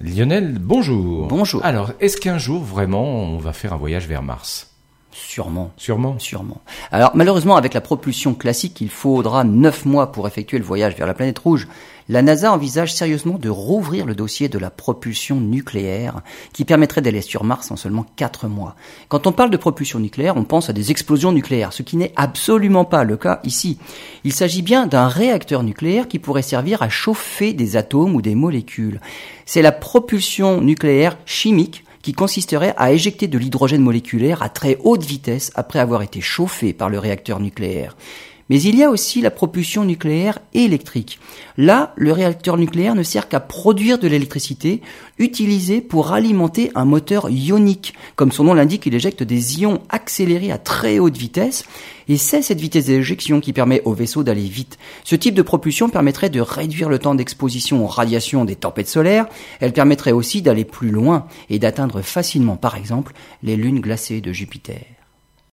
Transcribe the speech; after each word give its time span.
Lionel, 0.00 0.58
bonjour. 0.60 1.26
Bonjour. 1.26 1.64
Alors, 1.64 1.90
est-ce 1.98 2.18
qu'un 2.18 2.38
jour, 2.38 2.62
vraiment, 2.62 3.04
on 3.04 3.38
va 3.38 3.52
faire 3.52 3.72
un 3.72 3.76
voyage 3.76 4.06
vers 4.06 4.22
Mars? 4.22 4.77
Sûrement. 5.10 5.72
Sûrement. 5.76 6.18
Sûrement. 6.18 6.60
Alors 6.90 7.12
malheureusement, 7.14 7.56
avec 7.56 7.74
la 7.74 7.80
propulsion 7.80 8.34
classique, 8.34 8.80
il 8.80 8.90
faudra 8.90 9.44
9 9.44 9.86
mois 9.86 10.12
pour 10.12 10.26
effectuer 10.26 10.58
le 10.58 10.64
voyage 10.64 10.96
vers 10.96 11.06
la 11.06 11.14
planète 11.14 11.38
rouge. 11.38 11.66
La 12.10 12.22
NASA 12.22 12.50
envisage 12.52 12.94
sérieusement 12.94 13.38
de 13.38 13.50
rouvrir 13.50 14.06
le 14.06 14.14
dossier 14.14 14.48
de 14.48 14.58
la 14.58 14.70
propulsion 14.70 15.36
nucléaire, 15.40 16.22
qui 16.54 16.64
permettrait 16.64 17.02
d'aller 17.02 17.20
sur 17.20 17.44
Mars 17.44 17.70
en 17.70 17.76
seulement 17.76 18.06
4 18.16 18.48
mois. 18.48 18.76
Quand 19.08 19.26
on 19.26 19.32
parle 19.32 19.50
de 19.50 19.58
propulsion 19.58 19.98
nucléaire, 19.98 20.38
on 20.38 20.44
pense 20.44 20.70
à 20.70 20.72
des 20.72 20.90
explosions 20.90 21.32
nucléaires, 21.32 21.74
ce 21.74 21.82
qui 21.82 21.98
n'est 21.98 22.14
absolument 22.16 22.86
pas 22.86 23.04
le 23.04 23.18
cas 23.18 23.40
ici. 23.44 23.78
Il 24.24 24.32
s'agit 24.32 24.62
bien 24.62 24.86
d'un 24.86 25.08
réacteur 25.08 25.62
nucléaire 25.62 26.08
qui 26.08 26.18
pourrait 26.18 26.40
servir 26.40 26.80
à 26.80 26.88
chauffer 26.88 27.52
des 27.52 27.76
atomes 27.76 28.14
ou 28.14 28.22
des 28.22 28.34
molécules. 28.34 29.02
C'est 29.44 29.62
la 29.62 29.72
propulsion 29.72 30.62
nucléaire 30.62 31.18
chimique 31.26 31.84
qui 32.08 32.14
consisterait 32.14 32.72
à 32.78 32.90
éjecter 32.92 33.28
de 33.28 33.36
l'hydrogène 33.36 33.82
moléculaire 33.82 34.42
à 34.42 34.48
très 34.48 34.78
haute 34.82 35.04
vitesse 35.04 35.52
après 35.56 35.78
avoir 35.78 36.00
été 36.00 36.22
chauffé 36.22 36.72
par 36.72 36.88
le 36.88 36.98
réacteur 36.98 37.38
nucléaire. 37.38 37.98
Mais 38.48 38.60
il 38.62 38.76
y 38.76 38.82
a 38.82 38.90
aussi 38.90 39.20
la 39.20 39.30
propulsion 39.30 39.84
nucléaire 39.84 40.38
électrique. 40.54 41.20
Là, 41.56 41.92
le 41.96 42.12
réacteur 42.12 42.56
nucléaire 42.56 42.94
ne 42.94 43.02
sert 43.02 43.28
qu'à 43.28 43.40
produire 43.40 43.98
de 43.98 44.08
l'électricité 44.08 44.80
utilisée 45.18 45.80
pour 45.80 46.12
alimenter 46.12 46.70
un 46.74 46.84
moteur 46.84 47.28
ionique. 47.28 47.94
Comme 48.16 48.32
son 48.32 48.44
nom 48.44 48.54
l'indique, 48.54 48.86
il 48.86 48.94
éjecte 48.94 49.22
des 49.22 49.60
ions 49.60 49.82
accélérés 49.88 50.52
à 50.52 50.58
très 50.58 50.98
haute 50.98 51.16
vitesse 51.16 51.64
et 52.08 52.16
c'est 52.16 52.42
cette 52.42 52.60
vitesse 52.60 52.86
d'éjection 52.86 53.40
qui 53.40 53.52
permet 53.52 53.82
au 53.84 53.92
vaisseau 53.92 54.22
d'aller 54.22 54.48
vite. 54.48 54.78
Ce 55.04 55.14
type 55.14 55.34
de 55.34 55.42
propulsion 55.42 55.90
permettrait 55.90 56.30
de 56.30 56.40
réduire 56.40 56.88
le 56.88 56.98
temps 56.98 57.14
d'exposition 57.14 57.84
aux 57.84 57.88
radiations 57.88 58.44
des 58.44 58.56
tempêtes 58.56 58.88
solaires. 58.88 59.26
Elle 59.60 59.72
permettrait 59.72 60.12
aussi 60.12 60.40
d'aller 60.40 60.64
plus 60.64 60.90
loin 60.90 61.26
et 61.50 61.58
d'atteindre 61.58 62.00
facilement, 62.00 62.56
par 62.56 62.76
exemple, 62.76 63.12
les 63.42 63.56
lunes 63.56 63.80
glacées 63.80 64.20
de 64.20 64.32
Jupiter. 64.32 64.80